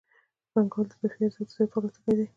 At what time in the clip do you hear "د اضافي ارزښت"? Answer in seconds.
0.89-1.47